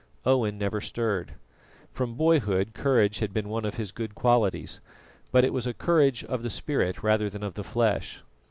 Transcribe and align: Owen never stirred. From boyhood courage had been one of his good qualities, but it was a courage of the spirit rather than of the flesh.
Owen 0.25 0.57
never 0.57 0.81
stirred. 0.81 1.33
From 1.91 2.15
boyhood 2.15 2.73
courage 2.73 3.19
had 3.19 3.31
been 3.35 3.49
one 3.49 3.65
of 3.65 3.75
his 3.75 3.91
good 3.91 4.15
qualities, 4.15 4.81
but 5.31 5.43
it 5.43 5.53
was 5.53 5.67
a 5.67 5.75
courage 5.75 6.23
of 6.23 6.41
the 6.41 6.49
spirit 6.49 7.03
rather 7.03 7.29
than 7.29 7.43
of 7.43 7.53
the 7.53 7.63
flesh. 7.63 8.23